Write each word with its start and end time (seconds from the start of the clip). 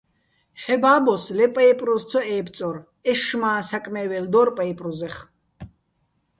ჰ̦ე 0.61 0.75
ბაბოს 0.81 1.23
ლე 1.37 1.45
პაჲპრუზ 1.53 2.03
ცო 2.09 2.19
ე́ბწორ- 2.35 2.75
ეშშმაჼ 3.11 3.51
საკმე́ველ 3.69 4.25
დორ 4.33 4.47
პაჲპრუზეხ. 4.57 5.15